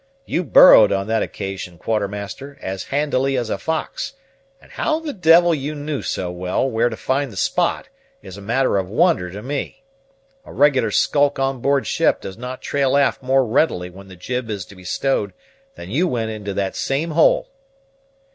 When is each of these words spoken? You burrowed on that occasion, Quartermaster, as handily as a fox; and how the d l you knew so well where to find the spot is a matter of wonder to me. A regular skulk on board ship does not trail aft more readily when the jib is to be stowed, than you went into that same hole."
You 0.25 0.43
burrowed 0.43 0.91
on 0.91 1.05
that 1.05 1.21
occasion, 1.21 1.77
Quartermaster, 1.77 2.57
as 2.59 2.85
handily 2.85 3.37
as 3.37 3.51
a 3.51 3.59
fox; 3.59 4.13
and 4.59 4.71
how 4.71 4.99
the 4.99 5.13
d 5.13 5.31
l 5.31 5.53
you 5.53 5.75
knew 5.75 6.01
so 6.01 6.31
well 6.31 6.67
where 6.67 6.89
to 6.89 6.97
find 6.97 7.31
the 7.31 7.37
spot 7.37 7.87
is 8.23 8.35
a 8.35 8.41
matter 8.41 8.79
of 8.79 8.89
wonder 8.89 9.29
to 9.29 9.43
me. 9.43 9.83
A 10.43 10.51
regular 10.51 10.89
skulk 10.89 11.37
on 11.37 11.61
board 11.61 11.85
ship 11.85 12.19
does 12.19 12.35
not 12.35 12.63
trail 12.63 12.97
aft 12.97 13.21
more 13.21 13.45
readily 13.45 13.91
when 13.91 14.07
the 14.07 14.15
jib 14.15 14.49
is 14.49 14.65
to 14.65 14.75
be 14.75 14.83
stowed, 14.83 15.33
than 15.75 15.91
you 15.91 16.07
went 16.07 16.31
into 16.31 16.55
that 16.55 16.75
same 16.75 17.11
hole." 17.11 17.49